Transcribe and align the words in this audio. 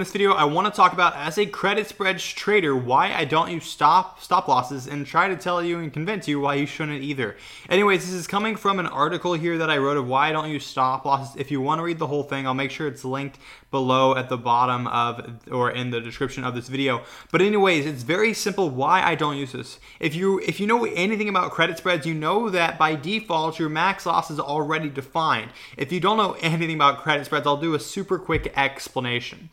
In 0.00 0.04
this 0.04 0.12
video, 0.12 0.32
I 0.32 0.44
want 0.44 0.66
to 0.66 0.74
talk 0.74 0.94
about 0.94 1.14
as 1.14 1.36
a 1.36 1.44
credit 1.44 1.86
spreads 1.86 2.26
trader 2.26 2.74
why 2.74 3.12
I 3.12 3.26
don't 3.26 3.50
use 3.50 3.66
stop 3.66 4.22
stop 4.22 4.48
losses 4.48 4.86
and 4.86 5.04
try 5.04 5.28
to 5.28 5.36
tell 5.36 5.62
you 5.62 5.78
and 5.78 5.92
convince 5.92 6.26
you 6.26 6.40
why 6.40 6.54
you 6.54 6.64
shouldn't 6.64 7.02
either. 7.02 7.36
Anyways, 7.68 8.06
this 8.06 8.14
is 8.14 8.26
coming 8.26 8.56
from 8.56 8.78
an 8.78 8.86
article 8.86 9.34
here 9.34 9.58
that 9.58 9.68
I 9.68 9.76
wrote 9.76 9.98
of 9.98 10.08
why 10.08 10.30
I 10.30 10.32
don't 10.32 10.48
use 10.48 10.64
stop 10.64 11.04
losses. 11.04 11.36
If 11.36 11.50
you 11.50 11.60
want 11.60 11.80
to 11.80 11.82
read 11.82 11.98
the 11.98 12.06
whole 12.06 12.22
thing, 12.22 12.46
I'll 12.46 12.54
make 12.54 12.70
sure 12.70 12.88
it's 12.88 13.04
linked 13.04 13.38
below 13.70 14.16
at 14.16 14.30
the 14.30 14.38
bottom 14.38 14.86
of 14.86 15.38
or 15.52 15.70
in 15.70 15.90
the 15.90 16.00
description 16.00 16.44
of 16.44 16.54
this 16.54 16.68
video. 16.68 17.02
But 17.30 17.42
anyways, 17.42 17.84
it's 17.84 18.02
very 18.02 18.32
simple 18.32 18.70
why 18.70 19.02
I 19.02 19.14
don't 19.16 19.36
use 19.36 19.52
this. 19.52 19.78
If 20.00 20.14
you 20.14 20.40
if 20.40 20.60
you 20.60 20.66
know 20.66 20.86
anything 20.86 21.28
about 21.28 21.50
credit 21.50 21.76
spreads, 21.76 22.06
you 22.06 22.14
know 22.14 22.48
that 22.48 22.78
by 22.78 22.94
default 22.94 23.58
your 23.58 23.68
max 23.68 24.06
loss 24.06 24.30
is 24.30 24.40
already 24.40 24.88
defined. 24.88 25.50
If 25.76 25.92
you 25.92 26.00
don't 26.00 26.16
know 26.16 26.38
anything 26.40 26.76
about 26.76 27.02
credit 27.02 27.26
spreads, 27.26 27.46
I'll 27.46 27.58
do 27.58 27.74
a 27.74 27.78
super 27.78 28.18
quick 28.18 28.50
explanation. 28.56 29.50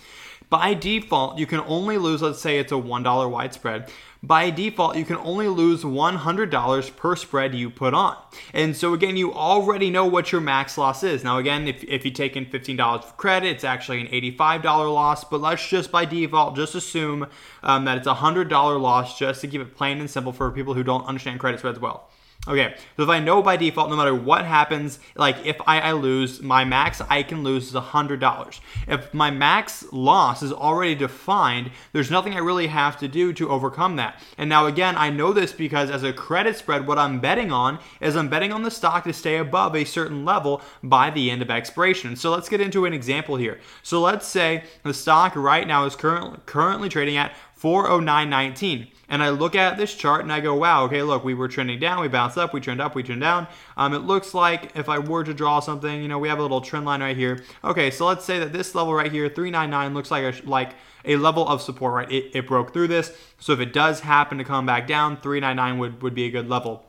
By 0.50 0.74
default, 0.74 1.38
you 1.38 1.46
can 1.46 1.60
only 1.62 1.98
lose, 1.98 2.22
let's 2.22 2.40
say 2.40 2.58
it's 2.58 2.72
a 2.72 2.76
$1 2.76 3.30
wide 3.30 3.54
spread. 3.54 3.92
By 4.24 4.50
default, 4.50 4.96
you 4.96 5.06
can 5.06 5.18
only 5.18 5.48
lose 5.48 5.84
$100 5.84 6.96
per 6.96 7.16
spread 7.16 7.54
you 7.54 7.70
put 7.70 7.94
on. 7.94 8.18
And 8.54 8.76
so, 8.76 8.94
again, 8.94 9.18
you 9.18 9.34
already 9.34 9.90
know 9.90 10.06
what 10.06 10.32
your 10.32 10.42
max 10.42 10.78
loss 10.78 11.04
is. 11.04 11.24
Now, 11.24 11.38
again, 11.38 11.68
if, 11.68 11.84
if 11.84 12.04
you 12.06 12.12
take 12.12 12.36
in 12.36 12.46
$15 12.46 13.04
for 13.04 13.14
credit, 13.14 13.50
it's 13.50 13.64
actually 13.64 14.02
an 14.02 14.08
$85 14.08 14.64
loss. 14.94 15.24
But 15.24 15.42
let's 15.42 15.68
just 15.68 15.92
by 15.92 16.06
default 16.06 16.56
just 16.56 16.76
assume 16.76 17.28
um, 17.62 17.86
that 17.86 17.98
it's 17.98 18.08
a 18.08 18.16
$100 18.16 18.50
loss 18.82 19.20
just 19.20 19.42
to 19.42 19.48
keep 19.48 19.62
it 19.62 19.76
plain 19.76 20.00
and 20.00 20.10
simple 20.10 20.32
for 20.32 20.50
people 20.52 20.74
who 20.74 20.84
don't 20.84 21.06
understand 21.06 21.40
credit 21.40 21.60
spreads 21.60 21.80
well. 21.80 22.10
Okay, 22.48 22.76
so 22.96 23.04
if 23.04 23.10
I 23.10 23.20
know 23.20 23.44
by 23.44 23.58
default, 23.58 23.90
no 23.90 23.98
matter 23.98 24.16
what 24.16 24.46
happens, 24.46 25.00
like 25.16 25.46
if 25.46 25.58
I, 25.68 25.82
I 25.82 25.92
lose, 25.92 26.42
my 26.42 26.64
max 26.64 27.02
I 27.10 27.22
can 27.22 27.44
lose 27.44 27.68
is 27.68 27.74
$100. 27.74 28.60
If 28.88 29.14
my 29.14 29.30
max 29.30 29.84
loss 29.92 30.42
is 30.42 30.54
already 30.54 30.96
defined, 30.96 31.72
there's 31.92 32.10
nothing 32.10 32.36
I 32.36 32.40
really 32.40 32.68
have 32.68 32.98
to 33.00 33.10
do 33.10 33.34
to 33.34 33.50
overcome 33.50 33.98
that. 33.98 34.22
And 34.38 34.50
now, 34.50 34.66
again, 34.66 34.96
I 34.98 35.10
know 35.10 35.34
this 35.34 35.52
because 35.52 35.92
as 35.92 36.04
a 36.04 36.14
credit 36.14 36.56
spread, 36.56 36.88
what 36.88 36.98
I'm 36.98 37.20
betting 37.20 37.52
on 37.52 37.80
is 38.00 38.16
I'm 38.16 38.30
betting 38.30 38.54
on 38.54 38.64
the 38.64 38.72
stock 38.72 39.04
to 39.04 39.14
stay 39.14 39.38
above 39.38 39.76
a 39.76 39.84
certain 39.84 40.24
level 40.24 40.62
by 40.82 41.10
the 41.10 41.30
end 41.30 41.42
of 41.42 41.52
expiration. 41.52 42.16
So 42.16 42.32
let's 42.32 42.48
get 42.48 42.62
into 42.62 42.86
an 42.86 42.94
example 42.94 43.36
here. 43.36 43.60
So 43.84 44.00
let's 44.00 44.26
say 44.26 44.64
the 44.84 44.94
stock 44.94 45.36
right 45.36 45.68
now 45.68 45.84
is 45.84 45.98
currently 45.98 46.40
currently 46.46 46.88
trading 46.88 47.18
at 47.18 47.34
409.19. 47.60 48.88
And 49.10 49.24
I 49.24 49.30
look 49.30 49.56
at 49.56 49.78
this 49.78 49.94
chart 49.96 50.22
and 50.22 50.34
I 50.34 50.42
go, 50.42 50.54
wow, 50.56 50.84
okay, 50.86 51.02
look, 51.02 51.24
we 51.24 51.34
were 51.34 51.48
trending 51.48 51.80
down, 51.80 52.02
we 52.02 52.08
bounced 52.08 52.38
up, 52.38 52.54
we 52.54 52.60
trend 52.60 52.82
up, 52.82 52.94
we 52.94 53.04
trend 53.04 53.22
down. 53.22 53.48
Um, 53.78 53.94
it 53.94 54.00
looks 54.00 54.34
like 54.34 54.76
if 54.76 54.90
I 54.90 55.00
were 55.00 55.24
to 55.24 55.34
draw 55.34 55.60
something, 55.60 56.02
you 56.02 56.08
know, 56.08 56.20
we 56.20 56.28
have 56.28 56.40
a 56.40 56.42
little 56.42 56.62
trend 56.62 56.86
line 56.86 57.02
right 57.02 57.16
here. 57.16 57.44
Okay, 57.64 57.90
so 57.90 58.06
let's 58.06 58.26
say 58.26 58.40
that 58.40 58.52
this 58.52 58.76
level 58.76 58.94
right 58.94 59.12
here, 59.12 59.30
399, 59.30 59.94
looks 59.94 60.12
like 60.12 60.24
a, 60.24 60.50
like 60.50 60.76
a 61.06 61.16
level 61.16 61.48
of 61.48 61.62
support, 61.62 61.94
right? 61.94 62.12
It, 62.12 62.32
it 62.36 62.48
broke 62.48 62.74
through 62.74 62.90
this. 62.90 63.16
So 63.40 63.54
if 63.54 63.60
it 63.60 63.72
does 63.72 64.02
happen 64.02 64.38
to 64.40 64.44
come 64.44 64.66
back 64.66 64.88
down, 64.88 65.22
399 65.22 65.80
would, 65.80 66.02
would 66.04 66.16
be 66.16 66.26
a 66.26 66.32
good 66.32 66.50
level. 66.50 66.87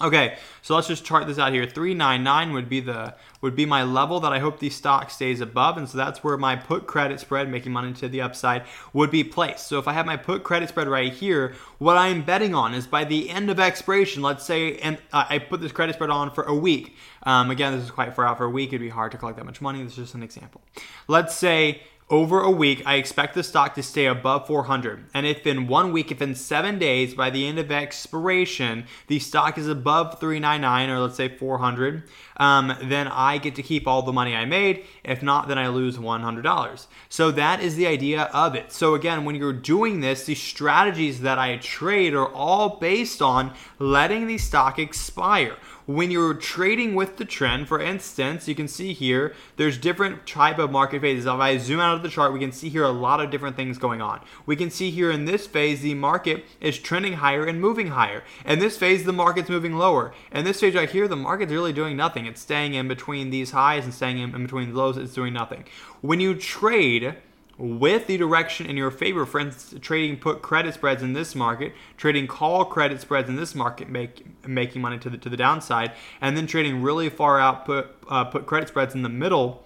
Okay, 0.00 0.36
so 0.62 0.76
let's 0.76 0.86
just 0.86 1.04
chart 1.04 1.26
this 1.26 1.40
out 1.40 1.52
here. 1.52 1.66
399 1.66 2.52
would 2.52 2.68
be 2.68 2.78
the 2.78 3.16
would 3.40 3.56
be 3.56 3.66
my 3.66 3.82
level 3.82 4.20
that 4.20 4.32
I 4.32 4.38
hope 4.38 4.60
the 4.60 4.70
stock 4.70 5.10
stays 5.10 5.40
above, 5.40 5.76
and 5.76 5.88
so 5.88 5.98
that's 5.98 6.22
where 6.22 6.36
my 6.36 6.54
put 6.54 6.86
credit 6.86 7.18
spread, 7.18 7.50
making 7.50 7.72
money 7.72 7.92
to 7.94 8.08
the 8.08 8.20
upside, 8.20 8.62
would 8.92 9.10
be 9.10 9.24
placed. 9.24 9.66
So 9.66 9.78
if 9.78 9.88
I 9.88 9.92
have 9.94 10.06
my 10.06 10.16
put 10.16 10.44
credit 10.44 10.68
spread 10.68 10.86
right 10.86 11.12
here, 11.12 11.54
what 11.78 11.96
I'm 11.96 12.22
betting 12.22 12.54
on 12.54 12.74
is 12.74 12.86
by 12.86 13.04
the 13.04 13.28
end 13.28 13.50
of 13.50 13.58
expiration, 13.58 14.22
let's 14.22 14.44
say, 14.44 14.76
and 14.76 14.98
I 15.12 15.40
put 15.40 15.60
this 15.60 15.72
credit 15.72 15.94
spread 15.94 16.10
on 16.10 16.30
for 16.30 16.44
a 16.44 16.54
week. 16.54 16.96
Um, 17.24 17.50
again, 17.50 17.74
this 17.74 17.84
is 17.84 17.90
quite 17.90 18.14
far 18.14 18.26
out 18.26 18.38
for 18.38 18.44
a 18.44 18.50
week. 18.50 18.68
It'd 18.68 18.80
be 18.80 18.88
hard 18.88 19.10
to 19.12 19.18
collect 19.18 19.36
that 19.38 19.46
much 19.46 19.60
money. 19.60 19.82
This 19.82 19.92
is 19.92 19.98
just 19.98 20.14
an 20.14 20.22
example. 20.22 20.60
Let's 21.08 21.34
say 21.34 21.82
over 22.10 22.40
a 22.40 22.50
week, 22.50 22.82
I 22.86 22.94
expect 22.94 23.34
the 23.34 23.42
stock 23.42 23.74
to 23.74 23.82
stay 23.82 24.06
above 24.06 24.46
400. 24.46 25.04
And 25.12 25.26
if 25.26 25.46
in 25.46 25.66
one 25.66 25.92
week, 25.92 26.10
if 26.10 26.22
in 26.22 26.34
seven 26.34 26.78
days, 26.78 27.14
by 27.14 27.28
the 27.28 27.46
end 27.46 27.58
of 27.58 27.70
expiration, 27.70 28.86
the 29.08 29.18
stock 29.18 29.58
is 29.58 29.68
above 29.68 30.18
399 30.18 30.88
or 30.88 31.00
let's 31.00 31.16
say 31.16 31.28
400, 31.28 32.04
um, 32.38 32.74
then 32.82 33.08
I 33.08 33.36
get 33.36 33.54
to 33.56 33.62
keep 33.62 33.86
all 33.86 34.00
the 34.00 34.12
money 34.12 34.34
I 34.34 34.46
made. 34.46 34.86
If 35.04 35.22
not, 35.22 35.48
then 35.48 35.58
I 35.58 35.68
lose 35.68 35.98
$100. 35.98 36.86
So 37.10 37.30
that 37.32 37.60
is 37.60 37.76
the 37.76 37.86
idea 37.86 38.22
of 38.32 38.54
it. 38.54 38.72
So 38.72 38.94
again, 38.94 39.26
when 39.26 39.34
you're 39.34 39.52
doing 39.52 40.00
this, 40.00 40.24
the 40.24 40.34
strategies 40.34 41.20
that 41.20 41.38
I 41.38 41.58
trade 41.58 42.14
are 42.14 42.32
all 42.32 42.78
based 42.78 43.20
on 43.20 43.52
letting 43.78 44.26
the 44.26 44.38
stock 44.38 44.78
expire 44.78 45.56
when 45.88 46.10
you're 46.10 46.34
trading 46.34 46.94
with 46.94 47.16
the 47.16 47.24
trend, 47.24 47.66
for 47.66 47.80
instance, 47.80 48.46
you 48.46 48.54
can 48.54 48.68
see 48.68 48.92
here 48.92 49.34
there's 49.56 49.78
different 49.78 50.26
type 50.26 50.58
of 50.58 50.70
market 50.70 51.00
phases. 51.00 51.24
If 51.24 51.32
I 51.32 51.56
zoom 51.56 51.80
out 51.80 51.96
of 51.96 52.02
the 52.02 52.10
chart, 52.10 52.34
we 52.34 52.38
can 52.38 52.52
see 52.52 52.68
here 52.68 52.82
a 52.82 52.90
lot 52.90 53.22
of 53.22 53.30
different 53.30 53.56
things 53.56 53.78
going 53.78 54.02
on. 54.02 54.20
We 54.44 54.54
can 54.54 54.68
see 54.68 54.90
here 54.90 55.10
in 55.10 55.24
this 55.24 55.46
phase 55.46 55.80
the 55.80 55.94
market 55.94 56.44
is 56.60 56.78
trending 56.78 57.14
higher 57.14 57.46
and 57.46 57.58
moving 57.58 57.86
higher. 57.86 58.22
In 58.44 58.58
this 58.58 58.76
phase, 58.76 59.04
the 59.04 59.14
market's 59.14 59.48
moving 59.48 59.78
lower. 59.78 60.12
In 60.30 60.44
this 60.44 60.58
stage 60.58 60.74
right 60.74 60.90
here, 60.90 61.08
the 61.08 61.16
market's 61.16 61.52
really 61.52 61.72
doing 61.72 61.96
nothing. 61.96 62.26
It's 62.26 62.42
staying 62.42 62.74
in 62.74 62.86
between 62.86 63.30
these 63.30 63.52
highs 63.52 63.84
and 63.84 63.94
staying 63.94 64.18
in 64.18 64.30
between 64.30 64.74
the 64.74 64.78
lows. 64.78 64.98
It's 64.98 65.14
doing 65.14 65.32
nothing. 65.32 65.64
When 66.02 66.20
you 66.20 66.34
trade 66.34 67.16
with 67.58 68.06
the 68.06 68.16
direction 68.16 68.66
in 68.66 68.76
your 68.76 68.90
favor. 68.90 69.22
Instance, 69.38 69.74
trading 69.80 70.16
put 70.16 70.40
credit 70.42 70.74
spreads 70.74 71.02
in 71.02 71.12
this 71.12 71.34
market, 71.34 71.72
trading 71.96 72.26
call 72.26 72.64
credit 72.64 73.00
spreads 73.00 73.28
in 73.28 73.36
this 73.36 73.54
market, 73.54 73.88
make, 73.88 74.46
making 74.46 74.80
money 74.80 74.98
to 74.98 75.10
the 75.10 75.18
to 75.18 75.28
the 75.28 75.36
downside, 75.36 75.92
and 76.20 76.36
then 76.36 76.46
trading 76.46 76.82
really 76.82 77.08
far 77.08 77.40
out 77.40 77.66
put 77.66 77.88
uh, 78.08 78.24
put 78.24 78.46
credit 78.46 78.68
spreads 78.68 78.94
in 78.94 79.02
the 79.02 79.08
middle 79.08 79.64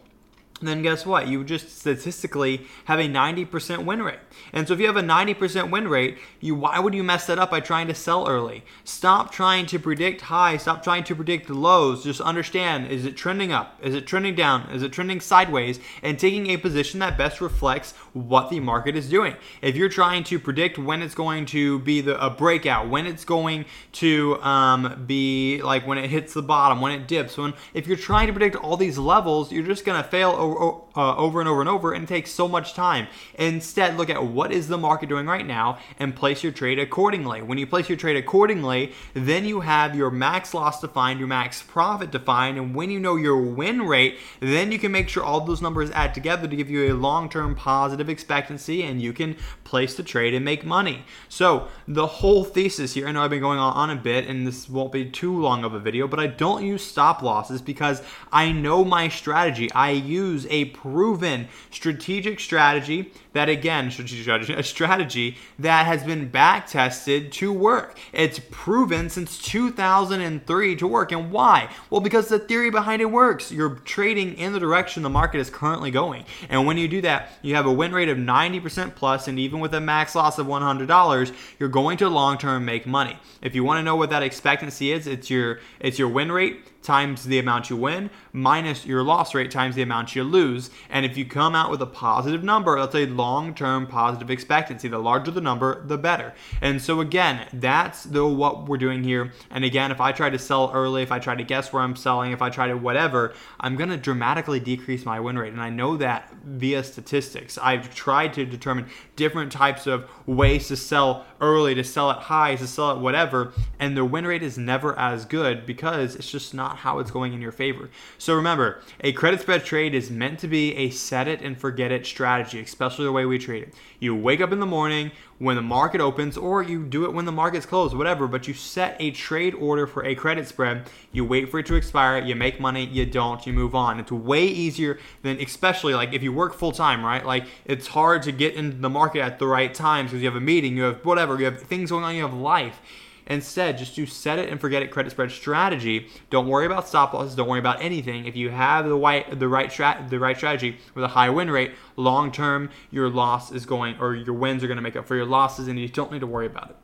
then 0.68 0.82
guess 0.82 1.04
what? 1.04 1.28
You 1.28 1.44
just 1.44 1.78
statistically 1.78 2.66
have 2.84 2.98
a 2.98 3.08
90% 3.08 3.84
win 3.84 4.02
rate. 4.02 4.18
And 4.52 4.66
so 4.66 4.74
if 4.74 4.80
you 4.80 4.86
have 4.86 4.96
a 4.96 5.02
90% 5.02 5.70
win 5.70 5.88
rate, 5.88 6.18
you 6.40 6.54
why 6.54 6.78
would 6.78 6.94
you 6.94 7.02
mess 7.02 7.26
that 7.26 7.38
up 7.38 7.50
by 7.50 7.60
trying 7.60 7.88
to 7.88 7.94
sell 7.94 8.28
early? 8.28 8.64
Stop 8.84 9.32
trying 9.32 9.66
to 9.66 9.78
predict 9.78 10.22
highs, 10.22 10.62
stop 10.62 10.82
trying 10.82 11.04
to 11.04 11.14
predict 11.14 11.50
lows. 11.50 12.04
Just 12.04 12.20
understand, 12.20 12.88
is 12.88 13.04
it 13.04 13.16
trending 13.16 13.52
up? 13.52 13.78
Is 13.82 13.94
it 13.94 14.06
trending 14.06 14.34
down? 14.34 14.70
Is 14.70 14.82
it 14.82 14.92
trending 14.92 15.20
sideways? 15.20 15.80
And 16.02 16.18
taking 16.18 16.48
a 16.50 16.56
position 16.56 17.00
that 17.00 17.18
best 17.18 17.40
reflects 17.40 17.92
what 18.12 18.50
the 18.50 18.60
market 18.60 18.96
is 18.96 19.08
doing. 19.08 19.36
If 19.60 19.76
you're 19.76 19.88
trying 19.88 20.24
to 20.24 20.38
predict 20.38 20.78
when 20.78 21.02
it's 21.02 21.14
going 21.14 21.46
to 21.46 21.78
be 21.80 22.00
the, 22.00 22.24
a 22.24 22.30
breakout, 22.30 22.88
when 22.88 23.06
it's 23.06 23.24
going 23.24 23.64
to 23.92 24.40
um, 24.42 25.04
be 25.06 25.62
like 25.62 25.86
when 25.86 25.98
it 25.98 26.10
hits 26.10 26.34
the 26.34 26.42
bottom, 26.42 26.80
when 26.80 26.92
it 26.92 27.08
dips, 27.08 27.36
when 27.36 27.54
if 27.74 27.86
you're 27.86 27.96
trying 27.96 28.26
to 28.26 28.32
predict 28.32 28.56
all 28.56 28.76
these 28.76 28.98
levels, 28.98 29.52
you're 29.52 29.66
just 29.66 29.84
going 29.84 30.02
to 30.02 30.08
fail 30.08 30.30
over 30.30 30.51
over, 30.58 30.82
uh, 30.96 31.16
over 31.16 31.40
and 31.40 31.48
over 31.48 31.60
and 31.60 31.68
over 31.68 31.92
and 31.92 32.06
takes 32.06 32.30
so 32.30 32.46
much 32.48 32.74
time. 32.74 33.08
Instead, 33.34 33.96
look 33.96 34.10
at 34.10 34.24
what 34.24 34.52
is 34.52 34.68
the 34.68 34.78
market 34.78 35.08
doing 35.08 35.26
right 35.26 35.46
now 35.46 35.78
and 35.98 36.14
place 36.14 36.42
your 36.42 36.52
trade 36.52 36.78
accordingly. 36.78 37.42
When 37.42 37.58
you 37.58 37.66
place 37.66 37.88
your 37.88 37.98
trade 37.98 38.16
accordingly, 38.16 38.92
then 39.14 39.44
you 39.44 39.60
have 39.60 39.94
your 39.94 40.10
max 40.10 40.54
loss 40.54 40.80
defined, 40.80 41.18
your 41.18 41.28
max 41.28 41.62
profit 41.62 42.10
defined, 42.10 42.58
and 42.58 42.74
when 42.74 42.90
you 42.90 43.00
know 43.00 43.16
your 43.16 43.40
win 43.40 43.82
rate, 43.82 44.18
then 44.40 44.72
you 44.72 44.78
can 44.78 44.92
make 44.92 45.08
sure 45.08 45.22
all 45.22 45.40
those 45.40 45.62
numbers 45.62 45.90
add 45.92 46.14
together 46.14 46.46
to 46.46 46.56
give 46.56 46.70
you 46.70 46.92
a 46.92 46.94
long-term 46.94 47.54
positive 47.54 48.08
expectancy 48.08 48.82
and 48.82 49.00
you 49.00 49.12
can 49.12 49.36
place 49.64 49.94
the 49.94 50.02
trade 50.02 50.34
and 50.34 50.44
make 50.44 50.64
money. 50.64 51.04
So, 51.28 51.68
the 51.88 52.06
whole 52.06 52.44
thesis 52.44 52.94
here, 52.94 53.08
I 53.08 53.12
know 53.12 53.22
I've 53.22 53.30
been 53.30 53.40
going 53.40 53.58
on 53.58 53.90
a 53.90 53.96
bit 53.96 54.26
and 54.26 54.46
this 54.46 54.68
won't 54.68 54.92
be 54.92 55.10
too 55.10 55.40
long 55.40 55.64
of 55.64 55.74
a 55.74 55.80
video, 55.80 56.06
but 56.06 56.20
I 56.20 56.26
don't 56.26 56.64
use 56.64 56.84
stop 56.84 57.22
losses 57.22 57.62
because 57.62 58.02
I 58.30 58.52
know 58.52 58.84
my 58.84 59.08
strategy. 59.08 59.70
I 59.72 59.90
use 59.90 60.41
use 60.42 60.52
a 60.52 60.66
proven 60.66 61.48
strategic 61.70 62.40
strategy 62.40 63.12
that 63.32 63.48
again, 63.48 63.90
strategic 63.90 64.22
strategy, 64.22 64.52
a 64.52 64.62
strategy 64.62 65.36
that 65.58 65.86
has 65.86 66.04
been 66.04 66.28
back 66.28 66.66
tested 66.66 67.32
to 67.32 67.52
work. 67.52 67.98
It's 68.12 68.40
proven 68.50 69.08
since 69.08 69.38
2003 69.38 70.76
to 70.76 70.86
work. 70.86 71.12
And 71.12 71.30
why? 71.30 71.70
Well, 71.88 72.00
because 72.00 72.28
the 72.28 72.38
theory 72.38 72.70
behind 72.70 73.00
it 73.00 73.06
works. 73.06 73.50
You're 73.50 73.76
trading 73.76 74.34
in 74.34 74.52
the 74.52 74.60
direction 74.60 75.02
the 75.02 75.10
market 75.10 75.38
is 75.38 75.48
currently 75.48 75.90
going. 75.90 76.24
And 76.48 76.66
when 76.66 76.76
you 76.76 76.88
do 76.88 77.00
that, 77.02 77.30
you 77.40 77.54
have 77.54 77.66
a 77.66 77.72
win 77.72 77.92
rate 77.92 78.08
of 78.08 78.18
90% 78.18 78.94
plus, 78.94 79.28
and 79.28 79.38
even 79.38 79.60
with 79.60 79.72
a 79.74 79.80
max 79.80 80.14
loss 80.14 80.38
of 80.38 80.46
$100, 80.46 81.34
you're 81.58 81.68
going 81.68 81.96
to 81.98 82.08
long 82.08 82.36
term 82.36 82.64
make 82.64 82.86
money. 82.86 83.16
If 83.40 83.54
you 83.54 83.64
want 83.64 83.78
to 83.78 83.82
know 83.82 83.96
what 83.96 84.10
that 84.10 84.22
expectancy 84.22 84.92
is, 84.92 85.06
it's 85.06 85.30
your 85.30 85.60
it's 85.80 85.98
your 85.98 86.08
win 86.08 86.30
rate 86.30 86.82
times 86.82 87.24
the 87.24 87.38
amount 87.38 87.70
you 87.70 87.76
win 87.76 88.10
minus 88.32 88.84
your 88.84 89.02
loss 89.02 89.34
rate 89.34 89.50
times 89.50 89.74
the 89.76 89.82
amount 89.82 90.14
you 90.14 90.24
lose. 90.32 90.70
And 90.90 91.06
if 91.06 91.16
you 91.16 91.24
come 91.24 91.54
out 91.54 91.70
with 91.70 91.82
a 91.82 91.86
positive 91.86 92.42
number, 92.42 92.78
that's 92.78 92.94
a 92.94 93.06
long 93.06 93.54
term 93.54 93.86
positive 93.86 94.30
expectancy, 94.30 94.88
the 94.88 94.98
larger 94.98 95.30
the 95.30 95.40
number, 95.40 95.84
the 95.86 95.98
better. 95.98 96.34
And 96.60 96.80
so, 96.80 97.00
again, 97.00 97.46
that's 97.52 98.04
the, 98.04 98.26
what 98.26 98.68
we're 98.68 98.78
doing 98.78 99.04
here. 99.04 99.32
And 99.50 99.64
again, 99.64 99.90
if 99.90 100.00
I 100.00 100.12
try 100.12 100.30
to 100.30 100.38
sell 100.38 100.70
early, 100.74 101.02
if 101.02 101.12
I 101.12 101.18
try 101.18 101.34
to 101.34 101.44
guess 101.44 101.72
where 101.72 101.82
I'm 101.82 101.96
selling, 101.96 102.32
if 102.32 102.42
I 102.42 102.50
try 102.50 102.66
to 102.68 102.76
whatever, 102.76 103.34
I'm 103.60 103.76
going 103.76 103.90
to 103.90 103.96
dramatically 103.96 104.60
decrease 104.60 105.04
my 105.04 105.20
win 105.20 105.38
rate. 105.38 105.52
And 105.52 105.62
I 105.62 105.70
know 105.70 105.96
that 105.98 106.32
via 106.44 106.82
statistics. 106.82 107.58
I've 107.58 107.94
tried 107.94 108.34
to 108.34 108.44
determine 108.44 108.86
different 109.16 109.52
types 109.52 109.86
of 109.86 110.08
ways 110.26 110.68
to 110.68 110.76
sell 110.76 111.26
early, 111.40 111.74
to 111.74 111.84
sell 111.84 112.10
at 112.10 112.18
highs, 112.18 112.60
to 112.60 112.66
sell 112.66 112.90
at 112.92 112.98
whatever. 112.98 113.52
And 113.78 113.96
the 113.96 114.04
win 114.04 114.26
rate 114.26 114.42
is 114.42 114.58
never 114.58 114.98
as 114.98 115.24
good 115.24 115.66
because 115.66 116.14
it's 116.14 116.30
just 116.30 116.54
not 116.54 116.78
how 116.78 116.98
it's 116.98 117.10
going 117.10 117.32
in 117.32 117.42
your 117.42 117.52
favor. 117.52 117.90
So 118.18 118.34
remember, 118.34 118.80
a 119.00 119.12
credit 119.12 119.40
spread 119.40 119.64
trade 119.64 119.94
is 119.94 120.10
meant 120.12 120.38
to 120.40 120.48
be 120.48 120.74
a 120.76 120.90
set 120.90 121.26
it 121.26 121.40
and 121.40 121.58
forget 121.58 121.90
it 121.90 122.06
strategy, 122.06 122.60
especially 122.60 123.04
the 123.04 123.12
way 123.12 123.24
we 123.24 123.38
treat 123.38 123.64
it. 123.64 123.74
You 123.98 124.14
wake 124.14 124.40
up 124.40 124.52
in 124.52 124.60
the 124.60 124.66
morning 124.66 125.10
when 125.38 125.56
the 125.56 125.62
market 125.62 126.00
opens, 126.00 126.36
or 126.36 126.62
you 126.62 126.84
do 126.84 127.04
it 127.04 127.12
when 127.12 127.24
the 127.24 127.32
market's 127.32 127.66
closed, 127.66 127.96
whatever, 127.96 128.28
but 128.28 128.46
you 128.46 128.54
set 128.54 128.96
a 129.00 129.10
trade 129.10 129.54
order 129.54 129.86
for 129.86 130.04
a 130.04 130.14
credit 130.14 130.46
spread. 130.46 130.88
You 131.10 131.24
wait 131.24 131.50
for 131.50 131.58
it 131.58 131.66
to 131.66 131.74
expire, 131.74 132.22
you 132.22 132.36
make 132.36 132.60
money, 132.60 132.86
you 132.86 133.06
don't, 133.06 133.44
you 133.46 133.52
move 133.52 133.74
on. 133.74 133.98
It's 133.98 134.12
way 134.12 134.44
easier 134.44 135.00
than, 135.22 135.40
especially 135.40 135.94
like 135.94 136.12
if 136.12 136.22
you 136.22 136.32
work 136.32 136.54
full 136.54 136.72
time, 136.72 137.04
right? 137.04 137.26
Like 137.26 137.46
it's 137.64 137.88
hard 137.88 138.22
to 138.22 138.32
get 138.32 138.54
into 138.54 138.76
the 138.76 138.90
market 138.90 139.20
at 139.20 139.38
the 139.38 139.46
right 139.46 139.74
times 139.74 140.10
because 140.10 140.22
you 140.22 140.28
have 140.28 140.36
a 140.36 140.40
meeting, 140.40 140.76
you 140.76 140.84
have 140.84 141.04
whatever, 141.04 141.38
you 141.38 141.46
have 141.46 141.60
things 141.62 141.90
going 141.90 142.04
on, 142.04 142.14
you 142.14 142.22
have 142.22 142.34
life. 142.34 142.80
Instead, 143.26 143.78
just 143.78 143.94
do 143.94 144.04
set 144.06 144.38
it 144.38 144.48
and 144.48 144.60
forget 144.60 144.82
it 144.82 144.90
credit 144.90 145.10
spread 145.10 145.30
strategy. 145.30 146.08
Don't 146.30 146.48
worry 146.48 146.66
about 146.66 146.88
stop 146.88 147.12
losses. 147.12 147.34
Don't 147.34 147.48
worry 147.48 147.60
about 147.60 147.80
anything. 147.80 148.26
If 148.26 148.36
you 148.36 148.50
have 148.50 148.86
the 148.86 148.94
right 148.94 149.38
the 149.38 149.48
right 149.48 149.70
strat 149.70 150.10
the 150.10 150.18
right 150.18 150.36
strategy 150.36 150.78
with 150.94 151.04
a 151.04 151.08
high 151.08 151.30
win 151.30 151.50
rate, 151.50 151.72
long 151.96 152.32
term 152.32 152.70
your 152.90 153.08
loss 153.08 153.52
is 153.52 153.66
going 153.66 153.96
or 153.98 154.14
your 154.14 154.34
wins 154.34 154.64
are 154.64 154.66
going 154.66 154.76
to 154.76 154.82
make 154.82 154.96
up 154.96 155.06
for 155.06 155.16
your 155.16 155.26
losses, 155.26 155.68
and 155.68 155.78
you 155.78 155.88
don't 155.88 156.12
need 156.12 156.20
to 156.20 156.26
worry 156.26 156.46
about 156.46 156.70
it. 156.70 156.76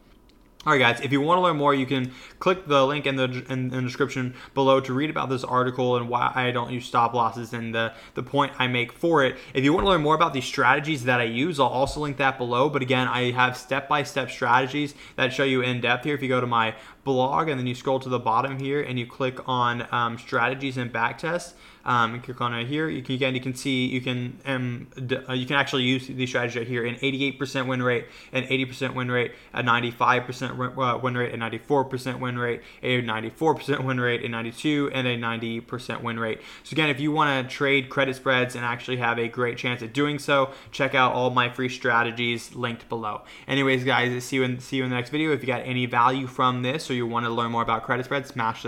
All 0.66 0.72
right, 0.72 0.80
guys, 0.80 1.00
if 1.02 1.12
you 1.12 1.20
want 1.20 1.38
to 1.38 1.42
learn 1.42 1.56
more, 1.56 1.72
you 1.72 1.86
can 1.86 2.10
click 2.40 2.66
the 2.66 2.84
link 2.84 3.06
in 3.06 3.14
the, 3.14 3.24
in, 3.24 3.44
in, 3.48 3.70
the 3.70 3.80
description 3.80 4.34
below 4.54 4.80
to 4.80 4.92
read 4.92 5.08
about 5.08 5.28
this 5.28 5.44
article 5.44 5.96
and 5.96 6.08
why 6.08 6.32
I 6.34 6.50
don't 6.50 6.72
use 6.72 6.84
stop 6.84 7.14
losses 7.14 7.52
and 7.52 7.72
the, 7.72 7.92
the 8.14 8.24
point 8.24 8.52
I 8.58 8.66
make 8.66 8.90
for 8.90 9.24
it. 9.24 9.36
If 9.54 9.62
you 9.62 9.72
want 9.72 9.84
to 9.84 9.90
learn 9.90 10.02
more 10.02 10.16
about 10.16 10.32
the 10.32 10.40
strategies 10.40 11.04
that 11.04 11.20
I 11.20 11.24
use, 11.24 11.60
I'll 11.60 11.68
also 11.68 12.00
link 12.00 12.16
that 12.16 12.38
below. 12.38 12.68
But 12.68 12.82
again, 12.82 13.06
I 13.06 13.30
have 13.30 13.56
step 13.56 13.88
by 13.88 14.02
step 14.02 14.32
strategies 14.32 14.96
that 15.14 15.32
show 15.32 15.44
you 15.44 15.62
in 15.62 15.80
depth 15.80 16.04
here. 16.04 16.16
If 16.16 16.22
you 16.22 16.28
go 16.28 16.40
to 16.40 16.46
my 16.46 16.74
blog 17.08 17.48
and 17.48 17.58
then 17.58 17.66
you 17.66 17.74
scroll 17.74 17.98
to 18.00 18.08
the 18.08 18.18
bottom 18.18 18.58
here 18.58 18.82
and 18.82 18.98
you 18.98 19.06
click 19.06 19.36
on 19.48 19.86
um, 19.92 20.18
strategies 20.18 20.76
and 20.76 20.92
backtests, 20.92 21.54
um, 21.84 22.20
click 22.20 22.40
on 22.40 22.54
it 22.54 22.66
here. 22.66 22.88
You 22.88 23.02
can 23.02 23.14
again 23.14 23.34
you 23.34 23.40
can 23.40 23.54
see 23.54 23.86
you 23.86 24.02
can 24.02 24.38
um, 24.44 24.88
uh, 25.28 25.32
you 25.32 25.46
can 25.46 25.56
actually 25.56 25.84
use 25.84 26.06
these 26.06 26.28
strategies 26.28 26.56
right 26.56 26.66
here. 26.66 26.84
An 26.84 26.96
88% 26.96 27.66
win 27.66 27.82
rate, 27.82 28.06
an 28.32 28.44
80% 28.44 28.94
win 28.94 29.10
rate, 29.10 29.32
a 29.54 29.62
95% 29.62 30.76
uh, 30.76 30.98
win 30.98 31.16
rate, 31.16 31.34
a 31.34 31.38
94% 31.38 32.20
win 32.20 32.38
rate, 32.38 32.60
a 32.82 33.02
94% 33.02 33.84
win 33.84 33.98
rate, 33.98 34.22
a 34.22 34.28
92, 34.28 34.90
and 34.92 35.06
a 35.06 35.16
90% 35.16 36.02
win 36.02 36.20
rate. 36.20 36.40
So 36.62 36.74
again, 36.74 36.90
if 36.90 37.00
you 37.00 37.10
want 37.10 37.48
to 37.48 37.54
trade 37.54 37.88
credit 37.88 38.16
spreads 38.16 38.54
and 38.54 38.64
actually 38.64 38.98
have 38.98 39.18
a 39.18 39.28
great 39.28 39.56
chance 39.56 39.82
at 39.82 39.94
doing 39.94 40.18
so, 40.18 40.50
check 40.70 40.94
out 40.94 41.14
all 41.14 41.30
my 41.30 41.48
free 41.48 41.70
strategies 41.70 42.54
linked 42.54 42.86
below. 42.90 43.22
Anyways, 43.46 43.84
guys, 43.84 44.24
see 44.24 44.36
you 44.36 44.42
in 44.42 44.60
see 44.60 44.76
you 44.76 44.84
in 44.84 44.90
the 44.90 44.96
next 44.96 45.08
video. 45.08 45.32
If 45.32 45.40
you 45.40 45.46
got 45.46 45.62
any 45.62 45.86
value 45.86 46.26
from 46.26 46.60
this 46.60 46.90
or 46.90 46.94
you 46.98 47.06
want 47.06 47.24
to 47.24 47.30
learn 47.30 47.50
more 47.50 47.62
about 47.62 47.84
credit 47.84 48.04
spreads, 48.04 48.28
smash 48.28 48.66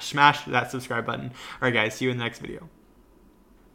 smash 0.00 0.44
that 0.44 0.70
subscribe 0.70 1.06
button. 1.06 1.26
All 1.26 1.34
right, 1.60 1.74
guys, 1.74 1.94
see 1.94 2.06
you 2.06 2.10
in 2.10 2.18
the 2.18 2.24
next 2.24 2.40
video. 2.40 2.68